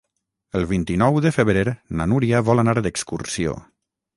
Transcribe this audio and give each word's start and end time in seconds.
El 0.59 0.63
vint-i-nou 0.71 1.19
de 1.27 1.33
febrer 1.35 1.65
na 1.99 2.09
Núria 2.15 2.43
vol 2.51 2.63
anar 2.65 2.77
d'excursió. 2.89 3.55